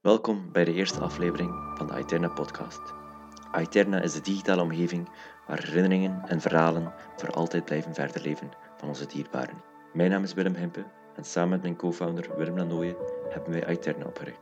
[0.00, 2.80] Welkom bij de eerste aflevering van de Aeterna podcast.
[3.52, 5.08] Aeterna is de digitale omgeving
[5.46, 9.62] waar herinneringen en verhalen voor altijd blijven verder leven van onze dierbaren.
[9.92, 10.84] Mijn naam is Willem Hempe
[11.16, 12.56] en samen met mijn co-founder Willem
[13.28, 14.40] hebben wij Aeterna opgericht.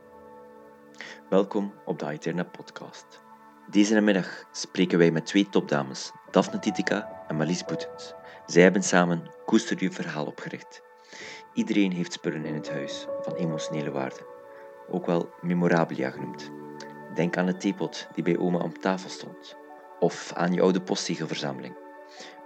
[1.29, 3.21] Welkom op de Aeterna podcast.
[3.69, 8.13] Deze namiddag spreken wij met twee topdames, Daphne Titica en Malice Boetens.
[8.45, 10.81] Zij hebben samen Koester je verhaal opgericht.
[11.53, 14.37] Iedereen heeft spullen in het huis van emotionele waarde,
[14.91, 16.51] ook wel memorabilia genoemd.
[17.13, 19.57] Denk aan de theepot die bij oma op tafel stond,
[19.99, 21.75] of aan je oude postzegelverzameling.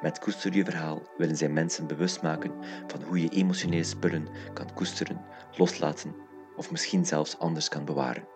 [0.01, 2.51] Met Koester je verhaal willen zij mensen bewust maken
[2.87, 5.25] van hoe je emotionele spullen kan koesteren,
[5.57, 6.15] loslaten
[6.55, 8.27] of misschien zelfs anders kan bewaren.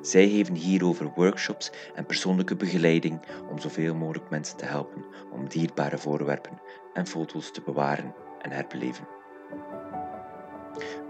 [0.00, 3.20] Zij geven hierover workshops en persoonlijke begeleiding
[3.50, 6.60] om zoveel mogelijk mensen te helpen om dierbare voorwerpen
[6.92, 9.08] en foto's te bewaren en herbeleven.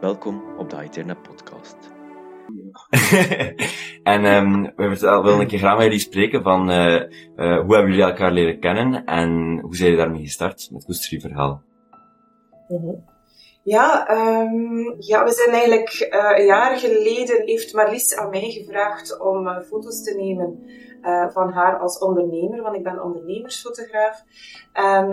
[0.00, 1.95] Welkom op de Aeterna podcast.
[4.02, 7.00] en um, we willen een keer graag met jullie spreken van uh, uh,
[7.36, 11.62] hoe hebben jullie elkaar leren kennen en hoe zijn jullie daarmee gestart met Koester verhaal?
[12.68, 13.04] Mm
[13.62, 19.20] Ja, um, ja, we zijn eigenlijk uh, een jaar geleden heeft Marlies aan mij gevraagd
[19.20, 20.58] om foto's te nemen
[21.02, 24.24] uh, van haar als ondernemer, want ik ben ondernemersfotograaf.
[24.72, 25.10] En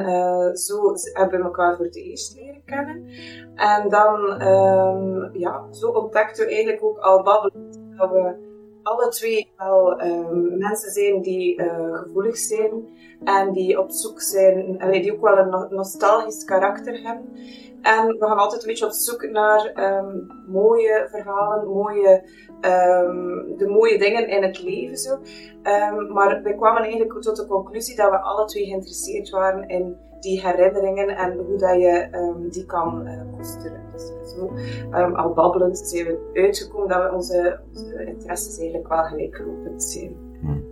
[0.57, 3.07] zo hebben we elkaar voor het eerst leren kennen.
[3.55, 8.51] En dan, um, ja, zo ontdekten we eigenlijk ook al babbelend dat we
[8.83, 12.87] alle twee wel um, mensen zijn die uh, gevoelig zijn
[13.23, 17.29] en die op zoek zijn, allee, die ook wel een nostalgisch karakter hebben.
[17.81, 22.23] En we gaan altijd een beetje op zoek naar um, mooie verhalen, mooie,
[22.65, 24.97] um, de mooie dingen in het leven.
[24.97, 25.17] Zo.
[26.13, 30.41] maar wij kwamen eigenlijk tot de conclusie dat we alle twee geïnteresseerd waren in die
[30.41, 33.81] herinneringen en hoe dat je um, die kan uh, koesteren.
[33.91, 34.53] Dus zo,
[34.97, 40.15] um, al babbelend zijn we uitgekomen dat we onze, onze interesses eigenlijk wel gelijklopend zijn.
[40.41, 40.63] Hmm.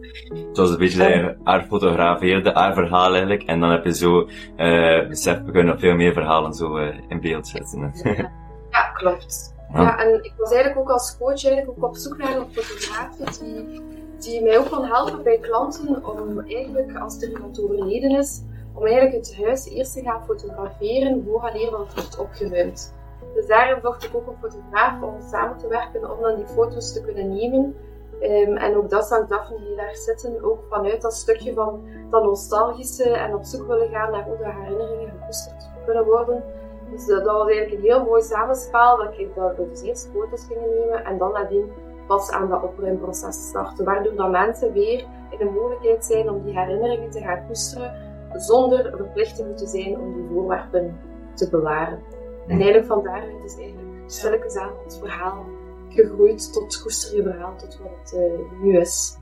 [0.47, 4.21] Het was een beetje haar fotografeerde, haar verhaal eigenlijk, en dan heb je zo
[4.57, 7.91] uh, besef, we kunnen nog veel meer verhalen zo uh, in beeld zetten.
[8.03, 8.31] Ja,
[8.69, 9.50] ja klopt.
[9.73, 9.97] Ja.
[9.97, 13.81] en ik was eigenlijk ook als coach eigenlijk ook op zoek naar een fotograaf die,
[14.19, 18.41] die mij ook kon helpen bij klanten om eigenlijk, als er iemand overleden is,
[18.73, 22.93] om eigenlijk het huis eerst te gaan fotograferen vooraleer dat wordt opgeruimd.
[23.33, 26.93] Dus daarom zocht ik ook een fotograaf om samen te werken om dan die foto's
[26.93, 27.75] te kunnen nemen.
[28.21, 32.23] Um, en ook dat zag Daphne heel erg zitten, ook vanuit dat stukje van dat
[32.23, 36.43] nostalgische en op zoek willen gaan naar hoe de herinneringen gekoesterd kunnen worden.
[36.91, 40.09] Dus dat, dat was eigenlijk een heel mooi samenspel, dat, ik, dat we dus eerst
[40.13, 41.71] foto's gingen nemen en dan nadien
[42.07, 43.85] pas aan dat opruimproces starten.
[43.85, 47.93] Waardoor dat mensen weer in de mogelijkheid zijn om die herinneringen te gaan koesteren
[48.33, 50.99] zonder verplicht te moeten zijn om die voorwerpen
[51.33, 51.99] te bewaren.
[52.47, 55.45] En eigenlijk van daaruit is eigenlijk stilletjes aan het verhaal
[55.89, 59.17] gegroeid tot koester je verhaal, tot wat het uh, nu is.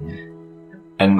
[0.95, 1.17] En,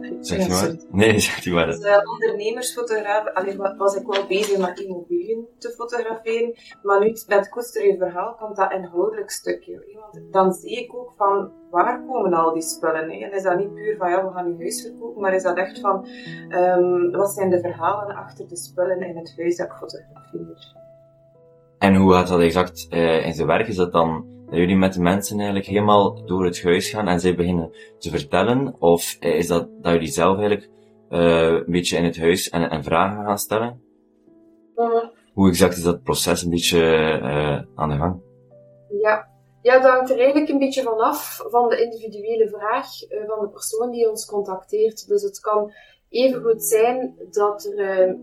[0.20, 0.76] Zeg je maar.
[0.90, 1.66] Nee, zeg je maar.
[1.66, 7.48] Als uh, ondernemersfotograaf allee, was ik wel bezig met immobiliën te fotograferen, maar nu met
[7.48, 9.98] Koester je verhaal komt dat inhoudelijk stukje.
[10.12, 13.10] Want dan zie ik ook van waar komen al die spullen?
[13.10, 13.24] Hè?
[13.24, 15.56] En is dat niet puur van ja, we gaan je huis verkopen, maar is dat
[15.56, 16.06] echt van
[16.48, 20.78] um, wat zijn de verhalen achter de spullen in het huis dat ik fotografeer?
[21.78, 23.68] En hoe gaat dat exact uh, in zijn werk?
[23.68, 27.20] Is dat dan dat jullie met de mensen eigenlijk helemaal door het huis gaan en
[27.20, 28.74] zij beginnen te vertellen?
[28.78, 30.70] Of is dat dat jullie zelf eigenlijk
[31.10, 33.82] uh, een beetje in het huis en, en vragen gaan stellen?
[35.32, 36.80] Hoe exact is dat proces een beetje
[37.22, 38.20] uh, aan de gang?
[39.00, 39.28] Ja.
[39.62, 42.86] ja, dat hangt er eigenlijk een beetje vanaf van de individuele vraag
[43.26, 45.08] van de persoon die ons contacteert.
[45.08, 45.72] Dus het kan
[46.08, 48.16] even goed zijn dat er,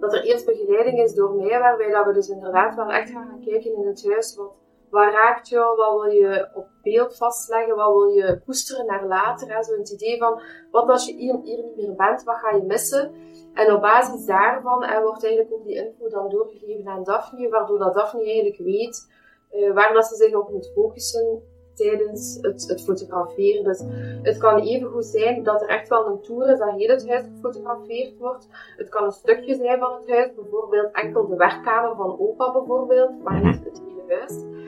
[0.00, 3.26] dat er eerst begeleiding is door mij, waarbij dat we dus inderdaad wel echt gaan,
[3.26, 4.36] gaan kijken in het huis.
[4.36, 4.59] Wat,
[4.90, 5.76] wat raakt jou?
[5.76, 7.76] Wat wil je op beeld vastleggen?
[7.76, 9.64] Wat wil je koesteren naar later?
[9.64, 10.40] Zo het idee van,
[10.70, 12.24] wat als je hier, hier, niet meer bent?
[12.24, 13.12] Wat ga je missen?
[13.54, 17.94] En op basis daarvan wordt eigenlijk ook die info dan doorgegeven aan Daphne, waardoor dat
[17.94, 19.08] Daphne eigenlijk weet
[19.52, 21.42] uh, waar dat ze zich op moet focussen
[21.74, 23.64] tijdens het, het, fotograferen.
[23.64, 23.82] Dus
[24.22, 27.08] het kan even goed zijn dat er echt wel een tour is dat heel het
[27.08, 28.48] huis gefotografeerd wordt.
[28.76, 33.22] Het kan een stukje zijn van het huis, bijvoorbeeld enkel de werkkamer van opa bijvoorbeeld,
[33.22, 34.59] maar niet het hele huis.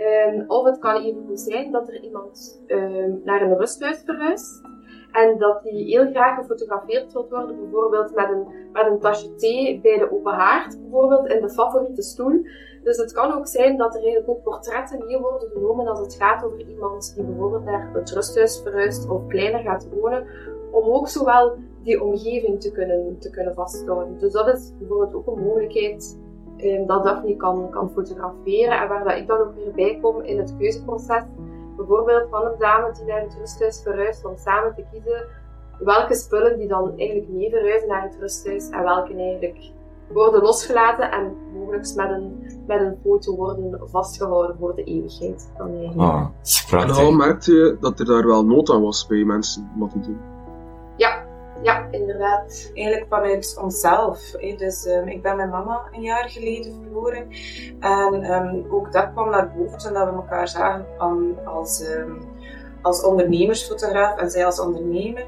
[0.00, 4.60] Um, of het kan even goed zijn dat er iemand um, naar een rusthuis verhuist.
[5.12, 9.80] En dat die heel graag gefotografeerd wil worden, bijvoorbeeld met een, met een tasje thee
[9.80, 12.42] bij de open haard, bijvoorbeeld in de favoriete stoel.
[12.82, 16.14] Dus het kan ook zijn dat er eigenlijk ook portretten mee worden genomen als het
[16.14, 20.26] gaat over iemand die bijvoorbeeld naar het rusthuis verhuist of kleiner gaat wonen,
[20.70, 24.18] om ook zowel die omgeving te kunnen, te kunnen vasthouden.
[24.18, 26.19] Dus dat is bijvoorbeeld ook een mogelijkheid
[26.64, 30.22] um, dat Daphne kan, kan fotograferen en waar dat ik dan ook weer bij kom
[30.22, 31.22] in het keuzeproces,
[31.76, 35.26] bijvoorbeeld van een dame die naar het rusthuis verhuist, om samen te kiezen
[35.80, 39.70] welke spullen die dan eigenlijk mee verhuizen naar het rusthuis en welke eigenlijk
[40.12, 45.52] worden losgelaten en mogelijk met een, met een foto worden vastgehouden voor de eeuwigheid.
[45.56, 45.98] Dan eigenlijk.
[46.72, 49.80] Oh, en al merkte je dat er daar wel nood aan was bij mensen om
[49.80, 50.18] dat te doen?
[50.96, 51.24] Ja,
[51.62, 52.70] ja, inderdaad.
[52.74, 54.30] Eigenlijk vanuit onszelf.
[54.56, 57.28] Dus um, ik ben mijn mama een jaar geleden verloren.
[57.80, 60.86] En um, ook dat kwam naar boven toen we elkaar zagen
[61.44, 62.18] als, um,
[62.82, 65.26] als ondernemersfotograaf en zij als ondernemer.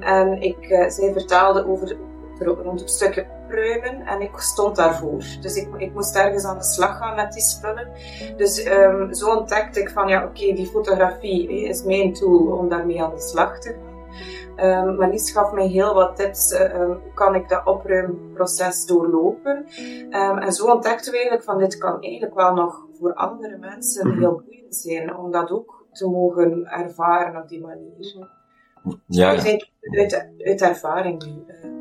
[0.00, 1.96] en ik, uh, zij vertaalde over
[2.38, 5.24] rond het stukje pruimen en ik stond daarvoor.
[5.40, 7.88] Dus ik, ik moest ergens aan de slag gaan met die spullen.
[8.36, 8.62] Dus
[9.10, 13.20] zo ontdekte ik van ja, oké, die fotografie is mijn tool om daarmee aan de
[13.20, 13.74] slag te
[14.16, 14.88] gaan.
[14.88, 16.52] Um, Marlies gaf mij heel wat tips.
[16.52, 19.66] Um, hoe kan ik dat opruimproces doorlopen?
[20.10, 24.08] Um, en zo ontdekten we eigenlijk van dit kan eigenlijk wel nog voor andere mensen
[24.08, 24.18] mhm.
[24.18, 25.16] heel boeiend zijn.
[25.16, 28.28] Om dat ook te mogen ervaren op die manier.
[29.06, 29.58] Ja, ja.
[29.90, 31.32] Uit, uit ervaring nu.
[31.54, 31.74] Uh,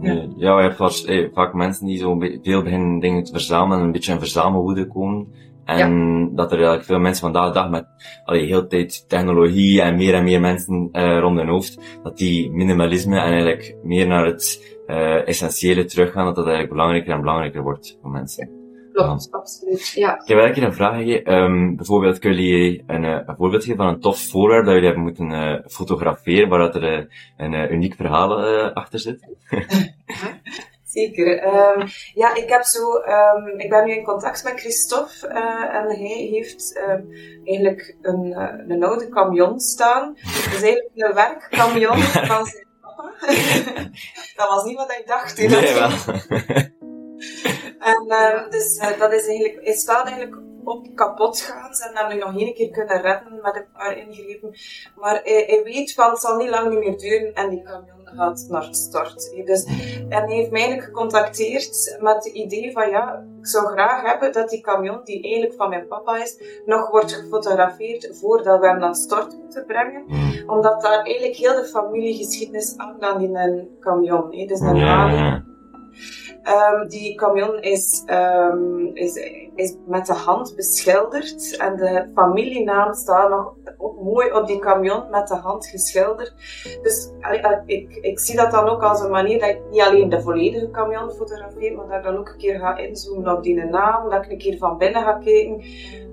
[0.00, 3.84] ja, ja je hebt eh, vaak mensen die zo veel beginnen dingen te verzamelen en
[3.84, 5.28] een beetje in verzamelwoede komen.
[5.64, 7.86] En dat er eigenlijk veel mensen vandaag de dag met
[8.24, 12.50] allee, heel tijd technologie en meer en meer mensen uh, rond hun hoofd, dat die
[12.50, 17.62] minimalisme en eigenlijk meer naar het uh, essentiële teruggaan, dat dat eigenlijk belangrijker en belangrijker
[17.62, 18.50] wordt voor mensen.
[18.92, 19.92] Klopt, absoluut.
[19.94, 20.20] Ja.
[20.20, 21.34] Ik heb eigenlijk een vraag gegeven.
[21.34, 24.88] Um, bijvoorbeeld, kunnen jullie een, uh, een voorbeeld geven van een tof voorwerp dat jullie
[24.88, 28.42] hebben moeten uh, fotograferen, waar dat er een uniek verhaal
[28.72, 29.28] achter zit?
[30.92, 31.44] Zeker.
[31.44, 35.86] Um, ja, ik heb zo, um, ik ben nu in contact met Christophe uh, en
[35.86, 37.08] hij heeft um,
[37.44, 40.14] eigenlijk een, uh, een oude camion staan.
[40.14, 41.98] Dus eigenlijk een werkkamion
[42.32, 43.12] van zijn papa.
[44.36, 45.38] dat was niet wat ik dacht.
[45.38, 45.90] Nee, wel.
[47.90, 48.06] en
[48.50, 51.74] dus uh, dat is eigenlijk, hij staat eigenlijk op kapot gaan.
[51.74, 54.54] Ze hebben hem nu nog één keer kunnen redden met een paar ingrepen.
[54.96, 58.46] Maar hij, hij weet van het zal niet lang meer duren en die camion gaat
[58.48, 59.44] naar het stort.
[59.44, 59.64] Dus,
[60.08, 64.50] en heeft mij eigenlijk gecontacteerd met het idee van ja, ik zou graag hebben dat
[64.50, 68.88] die camion, die eigenlijk van mijn papa is, nog wordt gefotografeerd voordat we hem naar
[68.88, 70.04] het stort moeten brengen.
[70.06, 70.50] Hmm.
[70.50, 74.30] Omdat daar eigenlijk heel de familiegeschiedenis aan in een camion.
[74.30, 75.50] Dus een
[76.44, 79.14] Um, die camion is, um, is,
[79.54, 83.54] is met de hand beschilderd en de familienaam staat nog
[84.02, 86.34] mooi op die camion met de hand geschilderd.
[86.82, 87.10] Dus
[87.66, 90.70] ik, ik zie dat dan ook als een manier dat ik niet alleen de volledige
[90.70, 94.24] camion fotografeer, maar dat ik dan ook een keer ga inzoomen op die naam, dat
[94.24, 95.64] ik een keer van binnen ga kijken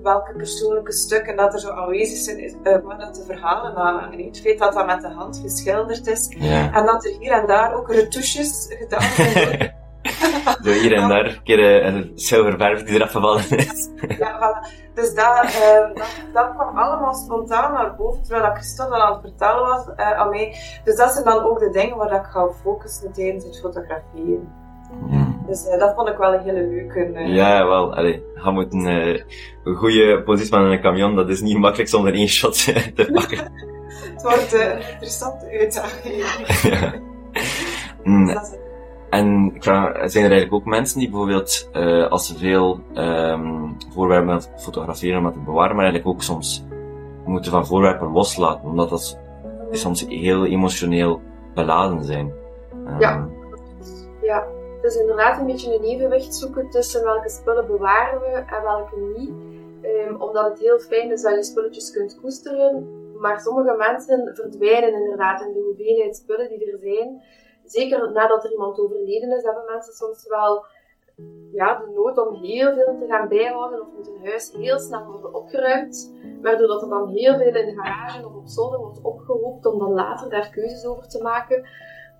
[0.02, 4.40] welke persoonlijke stukken dat er zo aanwezig zijn, uh, waar dat de verhalen aan Het
[4.40, 6.36] feit dat dat met de hand geschilderd is
[6.72, 9.72] en dat er hier en daar ook retouches gedaan zijn.
[10.64, 13.88] Door hier en daar een keer een zilververf die eraf gevallen is.
[14.18, 14.90] ja, voilà.
[14.94, 19.20] Dus dat, uh, dat, dat, kwam allemaal spontaan naar boven, terwijl ik Christophe aan het
[19.20, 20.56] vertellen was uh, aan mij.
[20.84, 24.52] Dus dat zijn dan ook de dingen waar ik ga focussen tijdens het fotograferen.
[25.08, 25.44] Hmm.
[25.46, 27.06] Dus uh, dat vond ik wel een hele leuke.
[27.06, 27.34] Uh...
[27.34, 27.94] Ja, wel.
[27.94, 29.20] Allee, je moet een, uh,
[29.64, 33.38] een goede positie van een camion, dat is niet makkelijk zonder één shot te pakken.
[34.14, 36.24] het wordt een interessante uitdaging.
[36.80, 36.94] ja.
[38.02, 38.26] Mm.
[38.26, 38.50] Dus
[39.10, 45.26] en zijn er eigenlijk ook mensen die bijvoorbeeld, uh, als ze veel um, voorwerpen fotograferen
[45.26, 46.64] om te bewaren, maar eigenlijk ook soms
[47.24, 49.18] moeten van voorwerpen loslaten, omdat dat
[49.70, 51.20] soms heel emotioneel
[51.54, 52.32] beladen zijn.
[52.86, 53.28] Um, ja.
[54.22, 54.46] ja,
[54.82, 59.32] dus inderdaad een beetje een evenwicht zoeken tussen welke spullen bewaren we en welke niet.
[60.08, 64.94] Um, omdat het heel fijn is dat je spulletjes kunt koesteren, maar sommige mensen verdwijnen
[64.94, 67.22] inderdaad in de hoeveelheid spullen die er zijn
[67.70, 70.64] zeker nadat er iemand overleden is, hebben mensen soms wel
[71.52, 75.04] ja, de nood om heel veel te gaan bijhouden of moet een huis heel snel
[75.04, 79.02] worden opgeruimd, waardoor dat er dan heel veel in de garage of op zolder wordt
[79.02, 81.68] opgehoopt om dan later daar keuzes over te maken.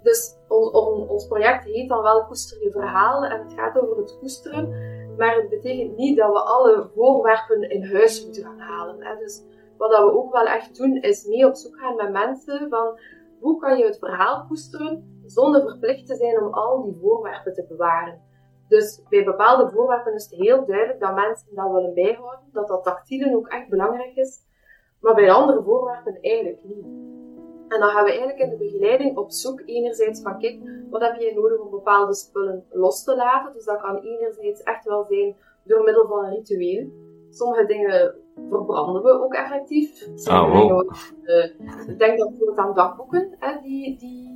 [0.03, 4.69] Dus ons project heet dan wel Koester je verhaal en het gaat over het koesteren,
[5.17, 9.03] maar het betekent niet dat we alle voorwerpen in huis moeten gaan halen.
[9.03, 9.17] Hè.
[9.17, 9.43] Dus
[9.77, 12.99] wat dat we ook wel echt doen, is mee op zoek gaan met mensen van
[13.41, 17.65] hoe kan je het verhaal koesteren zonder verplicht te zijn om al die voorwerpen te
[17.69, 18.21] bewaren.
[18.69, 22.85] Dus bij bepaalde voorwerpen is het heel duidelijk dat mensen dat willen bijhouden, dat dat
[22.85, 24.39] tactiele ook echt belangrijk is,
[25.01, 26.85] maar bij andere voorwerpen eigenlijk niet.
[27.69, 30.61] En dan gaan we eigenlijk in de begeleiding op zoek enerzijds van, kijk,
[30.91, 33.53] wat heb je nodig om bepaalde spullen los te laten?
[33.53, 36.89] Dus dat kan enerzijds echt wel zijn door middel van een ritueel.
[37.31, 38.15] Sommige dingen
[38.49, 40.09] verbranden we ook effectief.
[40.15, 40.91] Sommige oh, wow.
[41.23, 41.59] dingen,
[41.89, 44.30] uh, denk dan bijvoorbeeld aan dagboeken, hè, die, die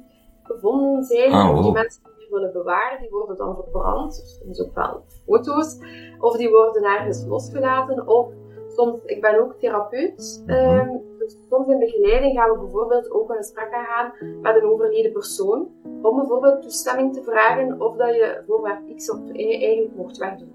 [0.45, 4.15] gevonden zijn, ah, die mensen die willen bewaren, die worden dan verbrand.
[4.21, 5.79] Dus dat is ook wel foto's.
[6.21, 8.09] Of die worden ergens losgelaten.
[8.09, 8.29] Of
[8.69, 10.57] soms, ik ben ook therapeut, Mhm.
[10.57, 15.13] ehm, dus soms in begeleiding gaan we bijvoorbeeld ook een gesprek aangaan met een overleden
[15.13, 15.69] persoon,
[16.03, 20.53] om bijvoorbeeld toestemming te vragen of dat je voorwerp X of Y eigenlijk mocht wegdoen.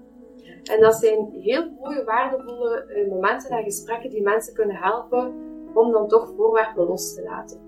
[0.72, 5.34] En dat zijn heel mooie, waardevolle eh, momenten en gesprekken die mensen kunnen helpen
[5.74, 7.60] om dan toch voorwerpen los te laten.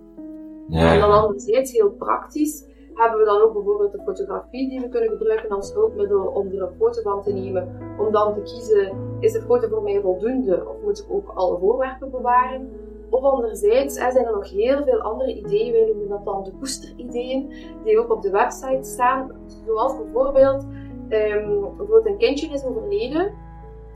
[0.71, 2.65] En dan Ja, anderzijds, heel praktisch,
[2.95, 6.63] hebben we dan ook bijvoorbeeld de fotografie die we kunnen gebruiken als hulpmiddel om er
[6.63, 7.69] een foto van te nemen.
[7.99, 11.59] Om dan te kiezen, is de foto voor mij voldoende of moet ik ook alle
[11.59, 12.71] voorwerpen bewaren?
[13.11, 16.53] Of anderzijds hè, zijn er nog heel veel andere ideeën, wij noemen dat dan de
[16.59, 17.53] koesterideeën,
[17.85, 19.31] die ook op de website staan.
[19.67, 20.67] Zoals bijvoorbeeld,
[21.09, 23.33] ehm, bijvoorbeeld een kindje is overleden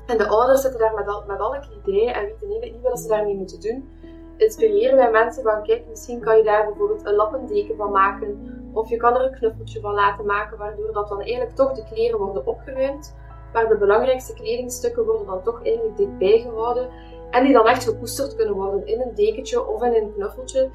[0.07, 3.09] en de ouders zitten daar met, al, met alle ideeën en weten niet wat ze
[3.09, 3.89] daarmee moeten doen
[4.37, 8.89] inspireren wij mensen van, kijk, misschien kan je daar bijvoorbeeld een lappendeken van maken, of
[8.89, 12.19] je kan er een knuffeltje van laten maken, waardoor dat dan eigenlijk toch de kleren
[12.19, 13.15] worden opgeruimd,
[13.53, 16.89] maar de belangrijkste kledingstukken worden dan toch eigenlijk dichtbij gehouden,
[17.31, 20.71] en die dan echt gekoesterd kunnen worden in een dekentje of in een knuffeltje,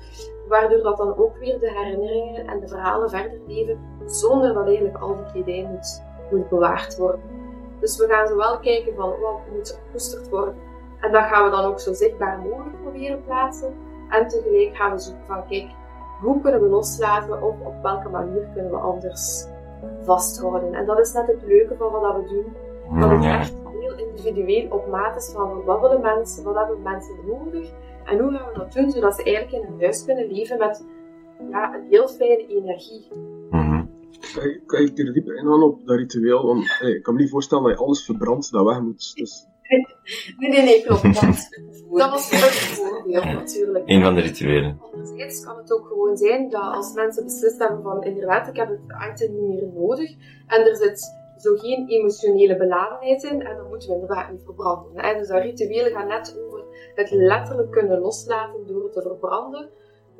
[0.48, 4.98] waardoor dat dan ook weer de herinneringen en de verhalen verder leven, zonder dat eigenlijk
[4.98, 7.22] al die kledij moet, moet bewaard worden.
[7.80, 10.56] Dus we gaan zowel kijken van wat moet gekoesterd worden,
[11.02, 13.74] en dat gaan we dan ook zo zichtbaar mogelijk proberen plaatsen.
[14.10, 15.70] En tegelijk gaan we zoeken van, kijk,
[16.22, 19.46] hoe kunnen we loslaten of op welke manier kunnen we anders
[20.04, 20.74] vasthouden.
[20.74, 23.00] En dat is net het leuke van wat we doen.
[23.00, 27.16] Dat het echt heel individueel op maat is van wat willen mensen, wat hebben mensen
[27.26, 27.72] nodig
[28.06, 30.86] en hoe gaan we dat doen zodat ze eigenlijk in een huis kunnen leven met
[31.50, 33.08] ja, een heel fijne energie.
[33.50, 33.86] Mhm.
[34.36, 36.46] Kan je, kan je er diep ingaan op dat ritueel?
[36.46, 39.16] Want ik kan me niet voorstellen dat je alles verbrandt dat weg moet.
[39.16, 39.48] Dus,
[40.38, 41.04] Nee, nee, nee, klopt.
[41.92, 43.84] Dat, was een voorbeeld natuurlijk.
[43.88, 44.82] Een van de rituelen.
[44.94, 48.70] Anderzijds kan het ook gewoon zijn dat als mensen beslist hebben van inderdaad, ik heb
[48.70, 48.80] het
[49.12, 50.12] item niet meer nodig
[50.48, 54.92] en er zit zo geen emotionele beladenheid in en dan moeten we inderdaad niet verbranden.
[55.04, 55.18] Hè.
[55.18, 56.64] Dus dat rituelen gaan net over
[56.96, 59.70] het letterlijk kunnen loslaten door het te verbranden.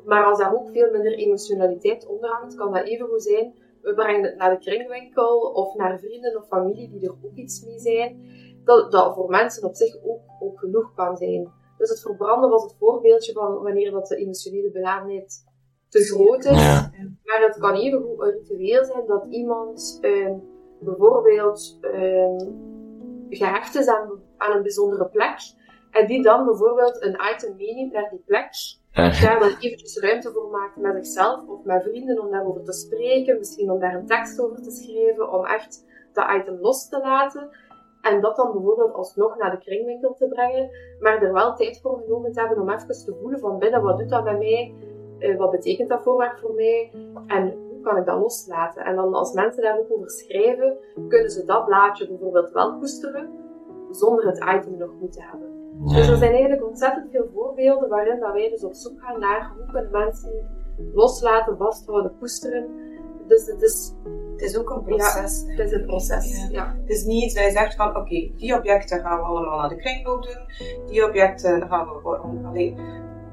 [0.04, 3.54] Maar als daar ook veel minder emotionaliteit onder hangt, kan dat even goed zijn.
[3.82, 7.64] We brengen het naar de kringwinkel of naar vrienden of familie die er ook iets
[7.64, 8.20] mee zijn.
[8.64, 11.52] Dat, dat voor mensen op zich ook, ook genoeg kan zijn.
[11.78, 15.44] Dus het verbranden was het voorbeeldje van wanneer dat de emotionele beladenheid
[15.88, 16.62] te groot is.
[16.62, 16.90] Ja.
[17.24, 20.34] Maar het kan even goed een ritueel zijn dat iemand ehm,
[20.80, 22.50] bijvoorbeeld ehm,
[23.28, 25.38] gehecht is aan, aan een bijzondere plek.
[25.90, 28.50] En die dan bijvoorbeeld een item meeneemt naar die plek.
[28.92, 32.72] Eh, Daar dan eventjes ruimte voor maakt met zichzelf of met vrienden om daarover te
[32.72, 33.38] spreken.
[33.38, 35.32] Misschien om daar een tekst over te schrijven.
[35.32, 37.48] Om echt dat item los te laten.
[38.02, 40.70] En dat dan bijvoorbeeld alsnog naar de kringwinkel te brengen.
[41.00, 43.82] Maar er wel tijd voor genomen te hebben om even te voelen van binnen.
[43.82, 44.74] Wat doet dat bij mij?
[45.18, 46.92] Eh, wat betekent dat voorwerp voor mij?
[47.26, 48.84] En hoe kan ik dat loslaten?
[48.84, 50.76] En dan als mensen daar ook over schrijven,
[51.08, 53.30] kunnen ze dat blaadje bijvoorbeeld wel koesteren.
[53.90, 55.52] Zonder het item nog moeten hebben.
[55.84, 59.52] Dus er zijn eigenlijk ontzettend veel voorbeelden waarin dat wij dus op zoek gaan naar
[59.56, 60.32] hoe kunnen mensen
[60.94, 62.68] loslaten, vasthouden, koesteren.
[63.28, 63.94] Dus het is,
[64.32, 65.44] Het is ook een proces.
[65.46, 66.36] het is een proces.
[66.36, 66.48] Ja.
[66.50, 66.76] Ja.
[66.80, 69.68] Het is niet iets dat je zegt van oké, die objecten gaan we allemaal naar
[69.68, 72.78] de kringloop doen, die objecten gaan we gewoon alleen,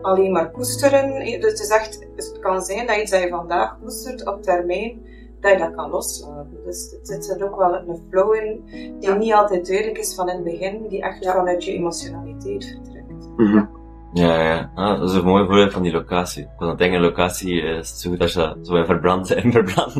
[0.01, 1.13] alleen maar koesteren.
[1.39, 5.01] Dus het is echt, het kan zijn dat iets dat je vandaag koestert op termijn,
[5.39, 6.57] dat je dat kan loslaten.
[6.65, 8.61] Dus het zit er ook wel een flow in
[8.99, 9.15] die Ja.
[9.15, 11.33] niet altijd duidelijk is van in het begin, die echt Ja.
[11.33, 13.29] vanuit je emotionaliteit vertrekt.
[13.37, 13.65] Mhm.
[14.13, 14.71] Ja, ja.
[14.75, 16.43] Ah, dat is een mooi voorbeeld van die locatie.
[16.43, 19.95] Ik het denken, locatie eh, is zo goed als dat zo in verbrand en verbrand.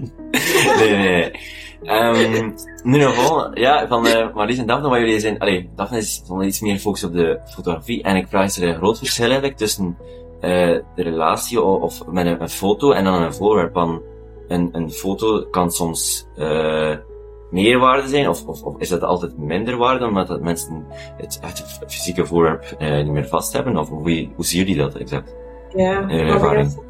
[0.77, 1.31] nee, nee, nee.
[1.83, 2.51] Ehm,
[2.83, 6.43] ieder geval, ja, van uh, Marlies en Daphne, wat jullie zijn, allee, Daphne is van
[6.43, 9.57] iets meer gefocust op de fotografie, en ik vraag, is er een groot verschil eigenlijk
[9.57, 9.97] tussen
[10.41, 10.41] uh,
[10.95, 13.73] de relatie of, met een, een, foto en dan een voorwerp?
[13.73, 14.01] Want
[14.47, 16.95] een, een foto kan soms uh,
[17.49, 20.85] meer waarde zijn, of, of, of is dat altijd minder waarde, omdat dat mensen
[21.17, 23.77] het, het fysieke voorwerp uh, niet meer vast hebben?
[23.77, 25.35] Of hoe, hoe zien jullie dat exact?
[25.75, 26.87] Ja, In ervaring.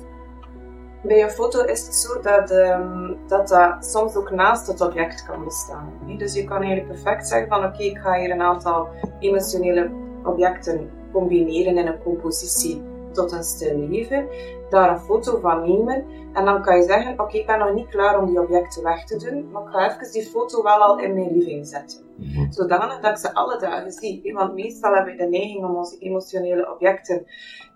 [1.03, 5.25] Bij een foto is het zo dat, um, dat dat soms ook naast het object
[5.25, 5.93] kan bestaan.
[6.17, 8.87] Dus je kan eigenlijk perfect zeggen van oké, okay, ik ga hier een aantal
[9.19, 9.91] emotionele
[10.23, 14.27] objecten combineren in een compositie tot een stil leven,
[14.69, 17.73] daar een foto van nemen en dan kan je zeggen, oké, okay, ik ben nog
[17.73, 20.77] niet klaar om die objecten weg te doen, maar ik ga even die foto wel
[20.77, 21.99] al in mijn living zetten.
[22.15, 22.51] Mhm.
[22.51, 24.33] Zodanig dat ik ze alle dagen zie.
[24.33, 27.25] Want meestal hebben we de neiging om onze emotionele objecten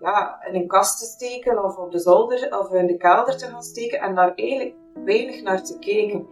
[0.00, 3.46] ja, in een kast te steken of op de zolder of in de kelder te
[3.46, 4.74] gaan steken en daar eigenlijk
[5.04, 6.26] weinig naar te kijken.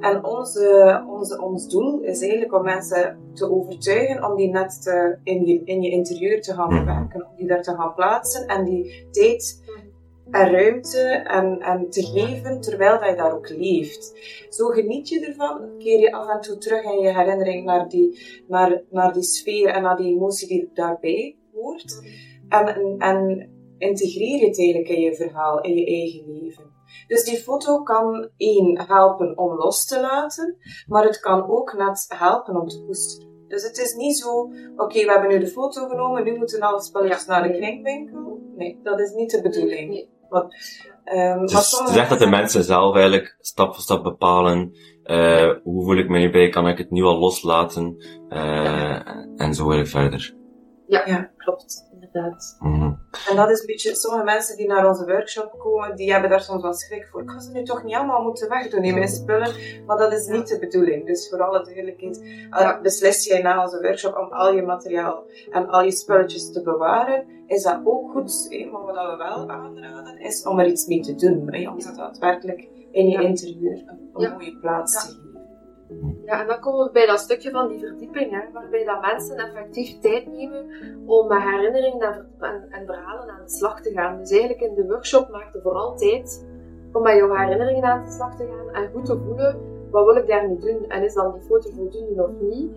[0.00, 5.18] En onze, onze, ons doel is eigenlijk om mensen te overtuigen om die net te,
[5.22, 8.64] in, je, in je interieur te gaan bewerken, om die daar te gaan plaatsen en
[8.64, 9.64] die tijd
[10.30, 14.14] en ruimte en, en te geven terwijl dat je daar ook leeft.
[14.48, 18.20] Zo geniet je ervan, keer je af en toe terug in je herinnering naar die,
[18.48, 22.02] naar, naar die sfeer en naar die emotie die daarbij hoort.
[22.48, 26.75] En, en integreer je het eigenlijk in je verhaal, in je eigen leven.
[27.06, 32.06] Dus die foto kan één helpen om los te laten, maar het kan ook net
[32.08, 33.34] helpen om te koesteren.
[33.48, 34.40] Dus het is niet zo,
[34.76, 38.40] oké, we hebben nu de foto genomen, nu moeten alle spelletjes naar de kringwinkel.
[38.56, 39.90] Nee, dat is niet de bedoeling.
[39.90, 40.14] Nee.
[40.28, 40.54] Want,
[41.14, 44.72] um, dus het is echt dat de mensen zelf eigenlijk stap voor stap bepalen,
[45.04, 47.96] uh, hoe voel ik me hierbij, kan ik het nu al loslaten,
[48.28, 50.34] uh, en zo weer verder.
[50.86, 51.90] Ja, ja, klopt.
[52.16, 52.56] Inderdaad.
[52.60, 52.98] Mm
[53.30, 56.40] En dat is een beetje, sommige mensen die naar onze workshop komen, die hebben daar
[56.40, 57.22] soms wat schrik voor.
[57.22, 59.54] Ik ga ze nu toch niet allemaal moeten wegdoen in mijn spullen,
[59.86, 61.06] maar dat is niet de bedoeling.
[61.06, 62.20] Dus voor alle duidelijkheid,
[62.50, 62.80] ja.
[62.80, 67.24] beslis jij na onze workshop om al je materiaal en al je spulletjes te bewaren,
[67.46, 68.48] is dat ook goed.
[68.72, 71.68] Maar wat we wel aanraden, is om er iets mee te doen.
[71.68, 75.25] Om ze daadwerkelijk in je interieur een, mooie plaats te geven.
[76.24, 79.36] Ja, en dan komen we bij dat stukje van die verdieping, hè, waarbij dat mensen
[79.36, 80.66] effectief tijd nemen
[81.06, 84.18] om met herinneringen en, en, verhalen aan de slag te gaan.
[84.18, 86.46] Dus eigenlijk in de workshop maak je vooral tijd
[86.92, 90.16] om met jouw herinneringen aan de slag te gaan en goed te voelen, wat wil
[90.16, 90.88] ik daarmee doen?
[90.88, 92.70] En is dan die foto voldoende of niet?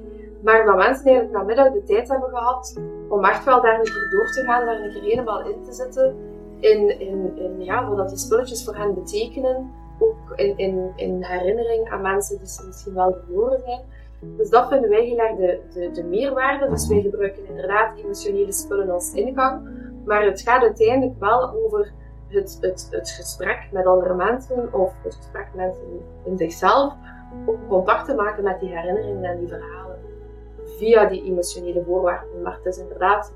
[0.43, 4.31] Maar dat mensen eigenlijk namiddag de tijd hebben gehad om echt wel daar niet door
[4.31, 6.15] te gaan, daar een keer helemaal in te zitten,
[6.59, 11.89] in, in, in ja, wat die spulletjes voor hen betekenen, ook in, in, in herinnering
[11.89, 13.81] aan mensen die ze misschien wel verloren zijn.
[14.19, 16.69] Dus dat vinden wij heel de, de, de meerwaarde.
[16.69, 19.69] Dus wij gebruiken inderdaad emotionele spullen als ingang.
[20.05, 21.91] Maar het gaat uiteindelijk wel over
[22.27, 26.93] het, het, het gesprek met andere mensen of het gesprek met mensen in zichzelf.
[27.45, 29.97] Om contact te maken met die herinneringen en die verhalen.
[30.77, 32.41] Via die emotionele voorwaarden.
[32.41, 33.33] Maar het is inderdaad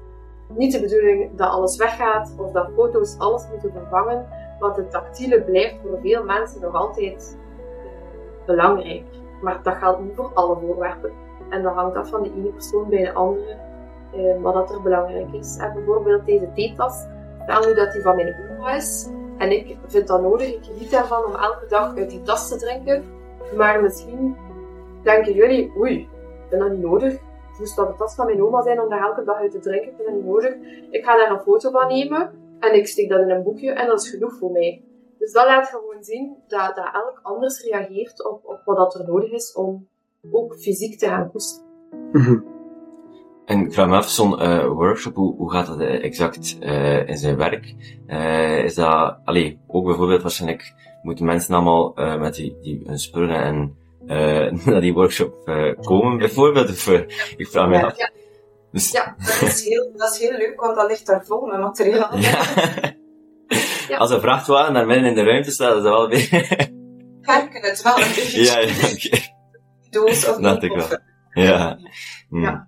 [0.47, 4.25] niet de bedoeling dat alles weggaat of dat foto's alles moeten vervangen.
[4.59, 9.03] Want het tactiele blijft voor veel mensen nog altijd uh, belangrijk.
[9.41, 11.11] Maar dat geldt niet voor alle voorwerpen.
[11.49, 13.57] En dat hangt af van de ene persoon bij de andere,
[14.15, 15.57] uh, wat dat er belangrijk is.
[15.57, 17.05] En bijvoorbeeld deze theetas.
[17.43, 19.09] Stel nu dat die van mijn oma is.
[19.37, 22.57] En ik vind dat nodig, ik geniet ervan om elke dag uit die tas te
[22.57, 23.03] drinken.
[23.55, 24.37] Maar misschien
[25.01, 26.09] denken jullie, oei, ik
[26.49, 27.19] vind dat niet nodig.
[27.59, 29.89] Moest dat de tas van mijn oma zijn om daar elke dag uit te drinken,
[29.89, 30.53] ik vind dat niet nodig.
[30.89, 32.29] Ik ga daar een foto van nemen
[32.63, 34.83] en ik steek dat in een boekje en dat is genoeg voor mij.
[35.17, 39.07] Dus dat laat gewoon zien dat, dat elk anders reageert op, op wat dat er
[39.07, 39.87] nodig is om
[40.31, 41.71] ook fysiek te gaan koesteren.
[43.45, 47.17] En ik vraag me af, zo'n uh, workshop, hoe, hoe gaat dat exact uh, in
[47.17, 47.75] zijn werk?
[48.07, 53.43] Uh, is dat, allee, ook bijvoorbeeld waarschijnlijk moeten mensen allemaal met die, die hun spullen
[53.43, 53.75] en
[54.65, 55.33] naar die workshop
[55.81, 56.69] komen, bijvoorbeeld?
[56.69, 56.87] Of,
[57.37, 57.97] ik vraag me af.
[57.97, 58.11] Ja.
[58.73, 58.91] Dus...
[58.91, 62.17] Ja, dat is, heel, dat is heel leuk, want dat ligt daar vol met materiaal.
[62.17, 62.43] Ja.
[63.89, 63.97] ja.
[63.97, 66.29] Als een vrachtwagen naar midden in de ruimte staat, is dat wel weer...
[67.21, 68.43] Kerken het wel een beetje.
[68.43, 68.67] Ja, ja.
[68.67, 69.35] Okay.
[69.89, 70.87] Doos of Dat ik wel.
[71.29, 71.79] Ja.
[72.29, 72.41] Mm.
[72.41, 72.67] ja.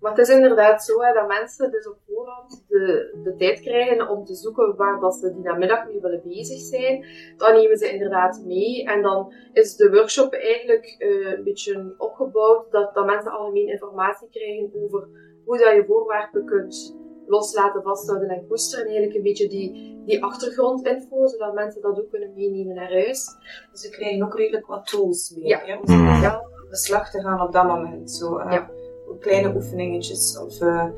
[0.00, 4.08] Maar het is inderdaad zo hè, dat mensen dus op voorhand de, de tijd krijgen
[4.08, 7.06] om te zoeken waar dat ze die namiddag mee willen bezig zijn.
[7.36, 12.70] Dan nemen ze inderdaad mee en dan is de workshop eigenlijk uh, een beetje opgebouwd
[12.70, 15.08] dat, dat mensen algemeen informatie krijgen over
[15.44, 18.84] hoe dat je voorwerpen kunt loslaten, vasthouden en koesteren.
[18.84, 23.26] Eigenlijk een beetje die, die achtergrondinfo, zodat mensen dat ook kunnen meenemen naar huis.
[23.70, 25.46] Dus ze krijgen ook redelijk wat tools mee.
[25.46, 25.78] Ja.
[25.80, 26.42] om ja.
[26.70, 28.10] de slag te gaan op dat moment.
[28.10, 28.70] Zo, uh, ja.
[29.20, 30.88] Kleine oefeningetjes of uh,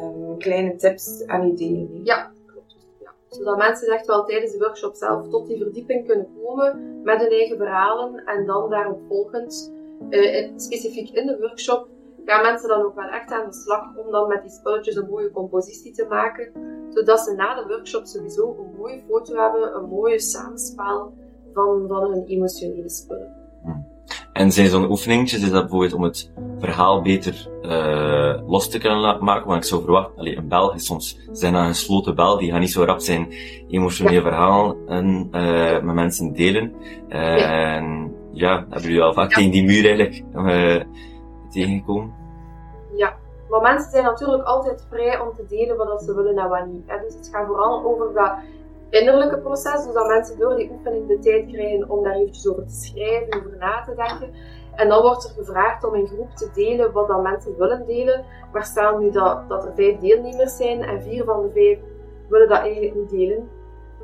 [0.00, 2.00] um, kleine tips en ideeën.
[2.04, 2.76] Ja, klopt.
[3.00, 3.14] Ja.
[3.28, 7.30] Zodat mensen echt wel tijdens de workshop zelf tot die verdieping kunnen komen met hun
[7.30, 9.72] eigen verhalen en dan daarop volgend,
[10.10, 11.88] uh, specifiek in de workshop,
[12.24, 15.08] gaan mensen dan ook wel echt aan de slag om dan met die spulletjes een
[15.10, 16.52] mooie compositie te maken,
[16.90, 21.14] zodat ze na de workshop sowieso een mooie foto hebben, een mooie samenspel
[21.54, 23.40] van, van hun emotionele spullen.
[24.32, 29.24] En zijn zo'n oefeningetjes, is dat bijvoorbeeld om het verhaal beter uh, los te kunnen
[29.24, 29.46] maken?
[29.46, 32.60] Want ik zou verwachten, allee, een bel is soms zijn een gesloten bel, die gaat
[32.60, 33.32] niet zo rap zijn
[33.68, 34.22] emotionele ja.
[34.22, 34.76] verhalen
[35.32, 36.72] uh, met mensen delen.
[37.08, 37.76] Uh, ja.
[37.76, 39.36] En ja, hebben jullie al vaak ja.
[39.36, 40.24] tegen die muur eigenlijk
[41.50, 42.14] tegengekomen?
[42.94, 43.14] Ja,
[43.48, 46.84] maar mensen zijn natuurlijk altijd vrij om te delen wat ze willen en wat niet.
[46.86, 47.00] Hè?
[47.00, 48.32] Dus het gaat vooral over dat
[48.90, 52.66] innerlijke proces, dus dat mensen door die oefening de tijd krijgen om daar eventjes over
[52.66, 54.34] te schrijven, over na te denken.
[54.74, 58.24] En dan wordt er gevraagd om in groep te delen wat dan mensen willen delen.
[58.52, 61.78] Maar stel nu dat, dat er vijf deelnemers zijn en vier van de vijf
[62.28, 63.48] willen dat eigenlijk niet delen,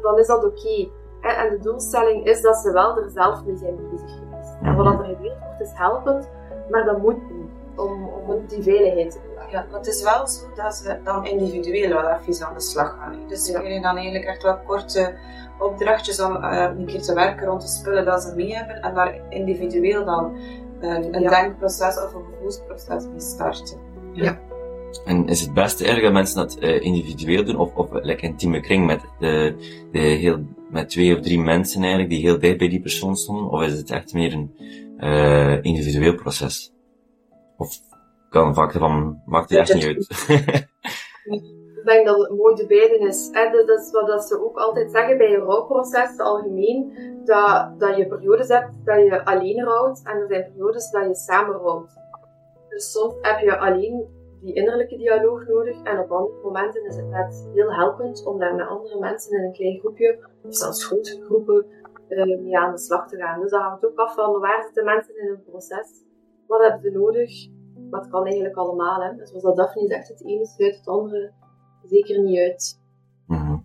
[0.02, 0.56] dan is dat oké.
[0.56, 0.90] Okay.
[1.20, 4.56] En de doelstelling is dat ze wel er zelf mee zijn bezig geweest.
[4.62, 6.30] En wat er gedeeld wordt is helpend,
[6.70, 7.35] maar dat moet niet.
[7.76, 9.20] Om, om die veiligheid.
[9.50, 12.96] Ja, maar het is wel zo dat ze dan individueel wel even aan de slag
[12.98, 13.18] gaan.
[13.28, 13.58] Dus ze Ja.
[13.58, 15.14] krijgen dan eigenlijk echt wel korte
[15.58, 18.94] opdrachtjes om eh, een keer te werken rond de spullen dat ze mee hebben en
[18.94, 20.36] daar individueel dan
[20.80, 21.42] een, een Ja.
[21.42, 23.78] denkproces of een gevoelsproces mee starten.
[25.04, 28.60] En is het beste eigenlijk dat mensen dat eh, individueel doen, of, of like intieme
[28.60, 29.54] kring met, de,
[29.92, 33.50] de heel, met twee of drie mensen eigenlijk, die heel dicht bij die persoon stonden,
[33.50, 34.50] of is het echt meer een
[34.98, 36.72] eh, individueel proces?
[37.56, 37.78] Of
[38.30, 40.26] kan vaak van, maakt het echt niet uit?
[41.86, 43.28] Ik denk dat het mooi de beiden is.
[43.32, 43.50] Hè?
[43.50, 46.92] Dat is wat ze ook altijd zeggen bij een rouwproces, algemeen,
[47.24, 51.14] dat, dat je periodes hebt dat je alleen rouwt en er zijn periodes dat je
[51.14, 51.90] samen rouwt.
[52.68, 54.06] Dus soms heb je alleen
[54.40, 58.54] die innerlijke dialoog nodig en op andere momenten is het net heel helpend om daar
[58.54, 61.66] met andere mensen in een klein groepje, of zelfs grote groepen,
[62.08, 63.40] eh, mee aan de slag te gaan.
[63.40, 66.04] Dus dat hangt ook af van waar zitten mensen in hun proces,
[66.46, 67.48] wat hebben ze nodig,
[67.90, 69.00] maar het kan eigenlijk allemaal.
[69.02, 69.16] Hè.
[69.16, 71.32] Dus zoals dat Daphne zegt, het ene sluit het andere
[71.84, 72.80] zeker niet uit.
[73.26, 73.56] Mhm.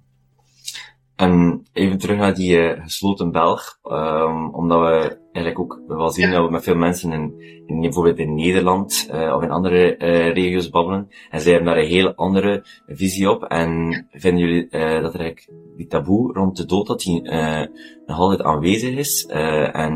[1.16, 6.30] En even terug naar die eh, gesloten Belg, ehm, omdat we eigenlijk ook wel zien
[6.30, 6.36] Ja.
[6.36, 10.34] dat we met veel mensen in, in bijvoorbeeld in Nederland eh, of in andere eh,
[10.34, 13.44] regio's babbelen, en zij hebben daar een heel andere visie op.
[13.44, 17.68] En vinden jullie eh, dat er eigenlijk die taboe rond de dood, dat die eh,
[18.06, 19.26] nog altijd aanwezig is?
[19.26, 19.94] Eh, en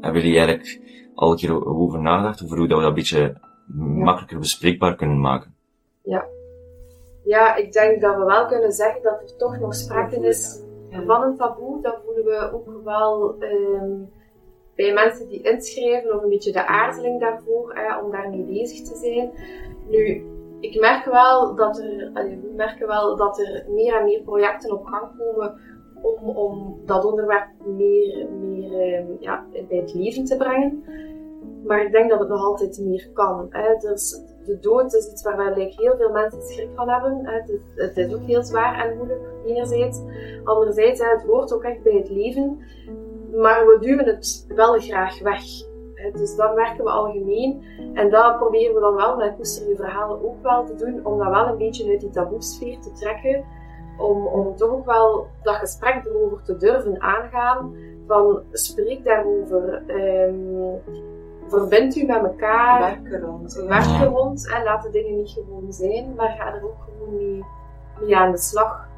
[0.00, 0.80] hebben jullie eigenlijk
[1.14, 3.34] al een keer over nagedacht over hoe dat we dat een beetje
[3.76, 5.54] makkelijker bespreekbaar kunnen maken?
[7.24, 11.04] Ja, ik denk dat we wel kunnen zeggen dat er toch nog sprake is Ja.
[11.04, 11.80] van een taboe.
[11.82, 13.90] Dat voelen we ook wel ehm,
[14.74, 18.96] bij mensen die inschrijven of een beetje de aarzeling daarvoor hè, om daarmee bezig te
[18.96, 19.30] zijn.
[19.88, 20.26] Nu,
[20.60, 24.72] ik merk wel dat er, allee, we merken wel dat er meer en meer projecten
[24.72, 25.60] op gang komen
[26.02, 30.84] om, om dat onderwerp meer, meer ehm, ja, bij het leven te brengen.
[31.64, 33.46] Maar ik denk dat het nog altijd meer kan.
[33.50, 33.76] Hè.
[33.76, 37.26] Dus de dood is iets waar heel veel mensen schrik van hebben.
[37.26, 40.00] Het, is, het is ook heel zwaar en moeilijk, enerzijds.
[40.44, 42.58] Anderzijds, het hoort ook echt bij het leven.
[43.34, 45.42] Maar we duwen het wel graag weg.
[46.12, 47.62] Dus dat merken we algemeen.
[47.94, 51.06] En dat proberen we dan wel met Koester je verhalen ook wel te doen.
[51.06, 53.44] Om dat wel een beetje uit die taboesfeer te trekken.
[53.98, 57.74] Om, om toch ook wel dat gesprek erover te durven aangaan.
[58.06, 59.82] Van spreek daarover.
[59.86, 60.80] ehm,
[61.48, 63.00] verbind u met elkaar.
[63.10, 63.54] Rond.
[63.54, 63.66] ja.
[63.66, 67.14] Werk er rond en laat de dingen niet gewoon zijn, maar ga er ook gewoon
[67.14, 67.44] mee,
[68.00, 68.88] mee aan de slag.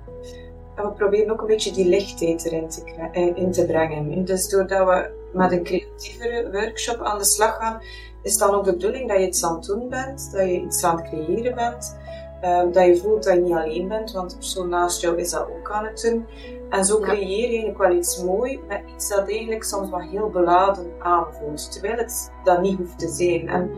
[0.75, 4.25] En we proberen ook een beetje die lichtheid erin te, eh, in te brengen.
[4.25, 7.81] Dus doordat we met een creatievere workshop aan de slag gaan,
[8.23, 10.85] is dan ook de bedoeling dat je iets aan het doen bent, dat je iets
[10.85, 11.97] aan het creëren bent,
[12.45, 15.31] ehm, dat je voelt dat je niet alleen bent, want de persoon naast jou is
[15.31, 16.27] dat ook aan het doen.
[16.71, 20.31] En zo creëer je eigenlijk wel iets moois met iets dat eigenlijk soms wat heel
[20.31, 23.49] beladen aanvoelt, terwijl het dat niet hoeft te zijn.
[23.49, 23.71] En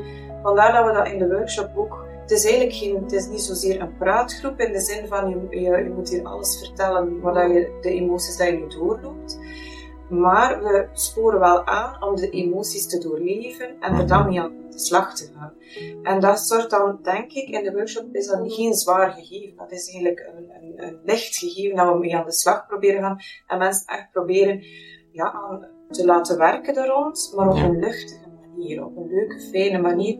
[0.43, 3.41] vandaar dat we dat in de workshop ook het is eigenlijk geen, het is niet
[3.41, 7.35] zozeer een praatgroep in de zin van je, je, je moet hier alles vertellen wat
[7.35, 9.39] dat je, de emoties die je doorloopt.
[10.09, 14.53] Maar we sporen wel aan om de emoties te doorleven en er dan mee aan
[14.71, 15.53] de slag te gaan.
[16.03, 19.57] En dat zorgt dan, denk ik, in de workshop is dat geen zwaar gegeven.
[19.57, 23.03] Dat is eigenlijk een, een, een licht gegeven dat we mee aan de slag proberen
[23.03, 23.19] gaan.
[23.47, 24.65] En mensen echt proberen
[25.13, 29.41] ja, aan te laten werken daar rond, maar op een luchtige manier, op een leuke,
[29.41, 30.17] fijne manier.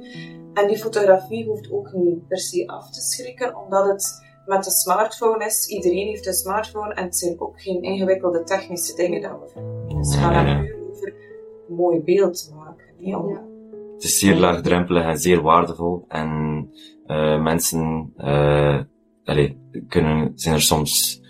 [0.55, 4.71] En die fotografie hoeft ook niet per se af te schrikken, omdat het met de
[4.71, 5.67] smartphone is.
[5.69, 9.97] Iedereen heeft een smartphone en het zijn ook geen ingewikkelde technische dingen dat we verbinden.
[9.99, 11.15] Dus puur over
[11.69, 12.85] een mooi beeld te maken.
[13.01, 13.43] hè, om- Ja.
[13.95, 16.05] Het is zeer laagdrempelig en zeer waardevol.
[16.09, 16.71] En
[17.07, 18.81] eh, mensen eh,
[19.25, 21.21] allee, kunnen, zijn er soms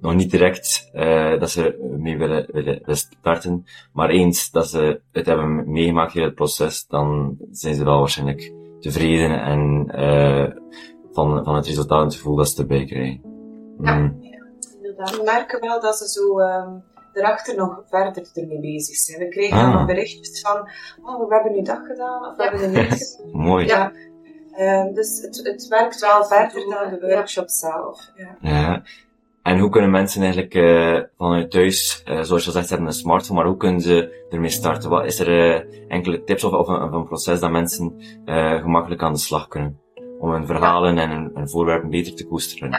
[0.00, 3.64] nog niet direct eh, dat ze mee willen, willen, willen starten.
[3.92, 8.52] Maar eens dat ze het hebben meegemaakt in het proces, dan zijn ze wel waarschijnlijk
[8.80, 10.46] tevreden en eh,
[11.12, 13.20] van, van het resultaat en het gevoel dat ze erbij krijgen.
[13.80, 13.94] Ja.
[13.94, 14.18] Mm.
[14.76, 15.16] Inderdaad.
[15.16, 16.70] We merken wel dat ze zo ehm,
[17.12, 19.18] erachter nog verder ermee bezig zijn.
[19.18, 19.62] We krijgen Ah.
[19.64, 20.68] dan nog berichtjes van,
[21.02, 22.50] oh, we hebben nu dat gedaan, of we Ja.
[22.50, 23.40] hebben nu dit gedaan.
[23.42, 23.66] Mooi.
[23.66, 23.92] Ja.
[24.52, 27.14] Ehm, dus het, het werkt wel verder dan de Ja.
[27.14, 28.10] workshop zelf.
[28.16, 28.36] Ja.
[28.40, 28.82] Ja.
[29.42, 32.86] En hoe kunnen mensen eigenlijk eh, vanuit thuis, eh, zoals je al zegt, ze hebben
[32.92, 34.90] een smartphone, maar hoe kunnen ze ermee starten?
[34.90, 38.60] Wat is er eh, enkele tips of, of, een, of een proces dat mensen eh,
[38.60, 39.78] gemakkelijk aan de slag kunnen?
[40.20, 42.72] Om hun verhalen en hun, hun voorwerpen beter te koesteren.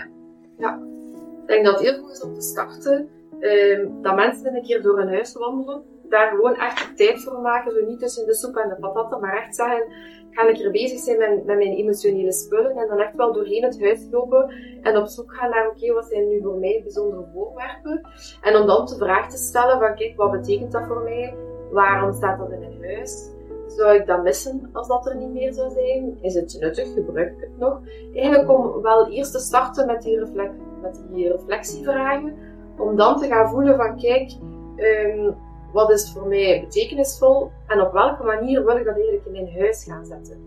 [1.41, 4.81] Ik denk dat het heel goed is om te starten, ehm, dat mensen een keer
[4.81, 8.55] door hun huis wandelen, daar gewoon echt tijd voor maken, zo niet tussen de soep
[8.55, 9.81] en de patatten, maar echt zeggen,
[10.29, 13.33] ik ga een keer bezig zijn met, met mijn emotionele spullen en dan echt wel
[13.33, 16.79] doorheen het huis lopen en op zoek gaan naar, oké, wat zijn nu voor mij
[16.83, 18.01] bijzondere voorwerpen?
[18.41, 21.35] En om dan de vraag te stellen van, kijk, wat betekent dat voor mij?
[21.71, 23.29] Waarom staat dat in mijn huis?
[23.75, 26.17] Zou ik dat missen als dat er niet meer zou zijn?
[26.21, 26.93] Is het nuttig?
[26.93, 27.79] Gebruik ik het nog?
[28.13, 32.35] Eigenlijk om wel eerst te starten met die, reflect, met die reflectievragen.
[32.77, 34.31] Om dan te gaan voelen van kijk,
[34.77, 35.35] um,
[35.73, 37.51] wat is voor mij betekenisvol?
[37.67, 40.37] En op welke manier wil ik dat eigenlijk in mijn huis gaan zetten?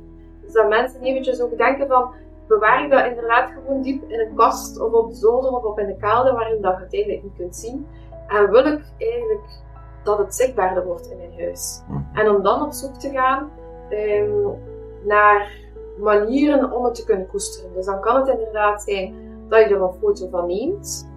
[0.42, 2.10] Dus dat mensen eventjes ook denken van,
[2.48, 5.78] bewaar ik dat inderdaad gewoon diep in een kast of op de zolder of op
[5.78, 7.86] in de kelder waarin dat je het eigenlijk niet kunt zien.
[8.28, 9.62] En wil ik eigenlijk
[10.04, 11.82] dat het zichtbaarder wordt in mijn huis.
[11.86, 12.18] Hm.
[12.18, 13.50] En om dan op zoek te gaan
[13.90, 14.58] um,
[15.04, 15.52] naar
[15.98, 17.74] manieren om het te kunnen koesteren.
[17.74, 19.14] Dus dan kan het inderdaad zijn
[19.48, 21.12] dat je er een foto van neemt,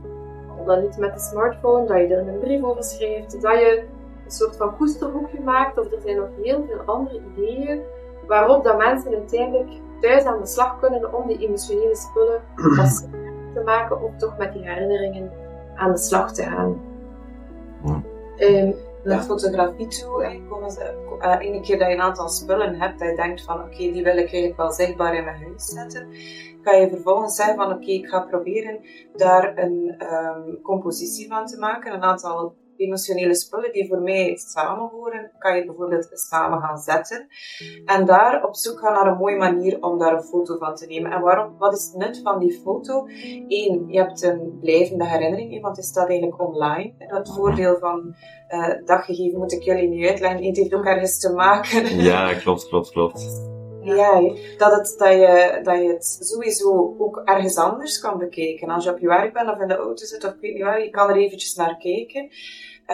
[0.65, 3.83] dan niet met de smartphone, dat je er een brief over schrijft, dat je
[4.25, 7.81] een soort van koesterhoekje maakt, of er zijn nog heel veel andere ideeën
[8.27, 9.69] waarop dat mensen uiteindelijk
[10.01, 12.41] thuis aan de slag kunnen om die emotionele spullen
[13.53, 15.31] te maken, of toch met die herinneringen
[15.75, 16.81] aan de slag te gaan.
[18.39, 23.41] Um, naar fotografie toe, uh, keer dat je een aantal spullen hebt, dat je denkt
[23.41, 26.07] van oké, die wil ik eigenlijk wel zichtbaar in mijn huis zetten,
[26.63, 28.79] kan je vervolgens zeggen van oké, ik ga proberen
[29.15, 34.89] daar een um, compositie van te maken, een aantal emotionele spullen die voor mij samen
[34.89, 37.27] horen, kan je bijvoorbeeld samen gaan zetten.
[37.85, 40.85] En daar op zoek gaan naar een mooie manier om daar een foto van te
[40.85, 41.11] nemen.
[41.11, 43.07] En waarom, wat is het nut van die foto?
[43.47, 46.93] Eén, je hebt een blijvende herinnering, want het staat eigenlijk online.
[47.07, 48.15] Dat voordeel van
[48.49, 50.45] uh, daggegeven moet ik jullie niet uitleggen.
[50.45, 52.01] Het heeft ook ergens te maken.
[52.01, 53.55] Ja, klopt, klopt, klopt.
[54.57, 58.69] Dat, het, dat, je, dat je het sowieso ook ergens anders kan bekijken.
[58.69, 60.63] Als je op je werk bent of in de auto zit of ik weet niet
[60.63, 62.29] waar, je kan er eventjes naar kijken.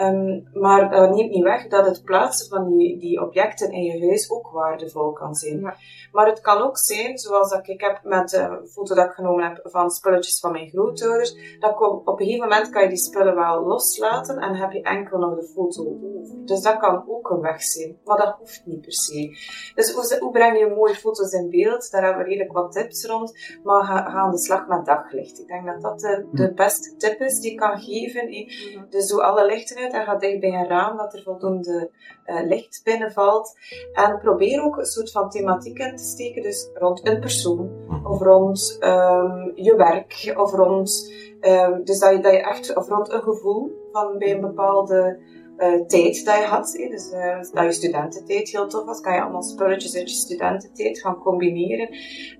[0.02, 4.06] Um, maar dat neemt niet weg dat het plaatsen van die, die objecten in je
[4.06, 5.60] huis ook waardevol kan zijn.
[5.60, 5.76] Ja.
[6.12, 9.44] Maar het kan ook zijn, zoals dat ik heb met een foto dat ik genomen
[9.44, 12.96] heb van spulletjes van mijn grootouders, dat op, op een gegeven moment kan je die
[12.96, 16.44] spullen wel loslaten en heb je enkel nog de foto over.
[16.44, 19.38] Dus dat kan ook een weg zijn, maar dat hoeft niet per se.
[19.74, 21.90] Dus hoe, hoe breng je mooie foto's in beeld?
[21.90, 25.40] Daar hebben we redelijk wat tips rond, maar ga, ga aan de slag met daglicht.
[25.40, 26.54] Ik denk dat dat de, de hm.
[26.54, 28.28] beste tip is die ik kan geven.
[28.28, 28.90] Mhm.
[28.90, 31.90] Dus doe alle lichten uit en ga dicht bij een raam, dat er voldoende
[32.26, 33.58] uh, licht binnenvalt.
[33.92, 38.06] En probeer ook een soort van thematiek in te steken, dus rond een persoon, mhm.
[38.06, 42.88] of rond um, je werk, of rond, um, dus dat je, dat je echt, of
[42.88, 45.18] rond een gevoel van bij een bepaalde
[45.58, 46.72] uh, tijd dat je had.
[46.72, 51.00] Dus uh, dat je studententijd heel tof was, kan je allemaal spulletjes uit je studententijd
[51.00, 51.88] gaan combineren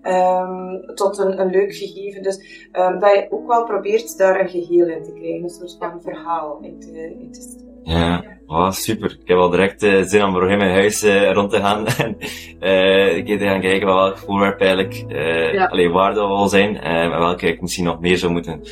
[0.02, 2.22] um, tot een, een leuk gegeven.
[2.22, 5.76] Dus um, dat je ook wel probeert daar een geheel in te krijgen, een soort
[5.78, 7.72] van verhaal in te, in.
[7.84, 9.10] Ja, oh, super.
[9.10, 11.86] Ik heb al direct uh, zin om er in mijn huis uh, rond te gaan.
[12.04, 12.16] en
[12.60, 15.90] uh, ik ga gaan kijken wat welk voorwerp eigenlijk uh, ja.
[15.90, 16.80] waardevol zijn.
[16.80, 18.62] en welke ik misschien nog meer zou moeten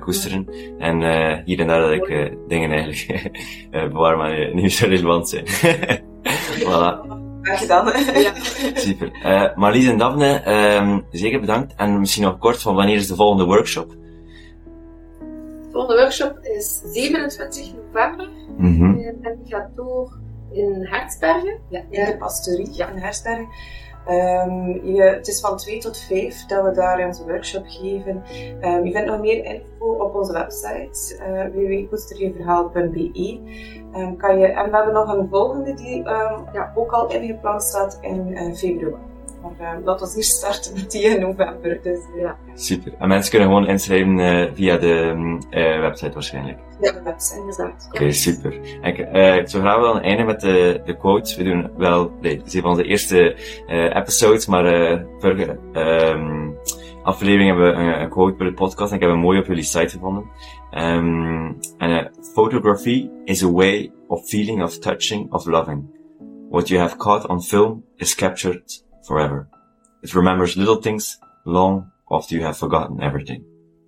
[0.00, 0.48] koesteren.
[0.78, 1.02] En
[1.44, 3.30] hier en daar dat ik dingen eigenlijk
[3.92, 5.44] bewaar, maar niet zo relevant zijn.
[6.64, 7.12] voilà.
[7.42, 7.86] Gedaan.
[8.14, 8.32] ja.
[8.74, 9.10] Super.
[9.24, 10.42] Uh, Marlies en Daphne,
[10.76, 11.74] um, zeker bedankt.
[11.76, 13.94] En misschien nog kort van wanneer is de volgende workshop?
[15.74, 18.28] De volgende workshop is 27 november.
[18.56, 18.98] Mm -hmm.
[19.22, 20.18] En die gaat door
[20.50, 21.60] in Hertzbergen.
[21.68, 22.88] Ja, in de pastorie ja.
[22.88, 23.48] in Hertzbergen.
[24.08, 28.22] Um, je, het is van 2 tot 5 dat we daar onze workshop geven.
[28.62, 33.40] Um, je vindt nog meer info op onze website uh, www.koesterjeverhaal.be.
[33.96, 36.02] Um, kan je, en we hebben nog een volgende die
[36.52, 39.13] ja, ook al ingepland staat in uh, februari.
[39.58, 41.80] Maar laten we eerst starten met die in november.
[41.82, 42.36] Dus, ja.
[42.54, 42.94] Super.
[42.98, 45.14] En mensen kunnen gewoon inschrijven uh, via de
[45.50, 46.58] uh, website waarschijnlijk.
[46.80, 47.84] Ja, de website, inderdaad.
[47.86, 48.60] Oké, okay, super.
[48.80, 51.36] En, uh, ik zou graag wel eindigen met de, de quote.
[51.36, 55.58] We doen wel, nee, het is een van onze eerste uh, episodes, maar uh, vorige
[55.72, 56.56] um,
[57.02, 59.46] aflevering hebben we een, een, quote bij de podcast en ik heb een mooie op
[59.46, 60.24] jullie site gevonden.
[60.70, 62.04] Um, en uh,
[62.34, 65.84] photography is a way of feeling, of touching, of loving.
[66.50, 69.48] What you have caught on film is captured forever.
[70.02, 73.44] It remembers little things long after you have forgotten everything.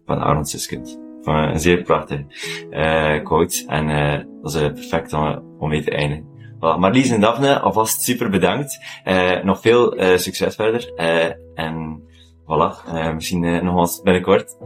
[0.06, 0.98] Van Aaron Siskind.
[1.22, 2.26] Van een zeer prachtige
[2.70, 3.64] uh, quote.
[3.66, 6.34] En uh, dat is uh, perfect om, om mee te eindigen.
[6.56, 6.78] Voilà.
[6.78, 8.78] Marlies en Daphne, alvast super bedankt.
[9.04, 10.92] Uh, nog veel uh, succes verder.
[10.96, 12.02] Uh, en
[12.46, 14.56] voilà, misschien nogmaals binnenkort.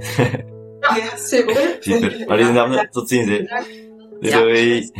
[0.96, 1.76] ja, super.
[1.80, 2.24] super.
[2.26, 3.26] Marlies en Daphne, tot ziens.
[4.20, 4.30] Doei.
[4.30, 4.90] doei.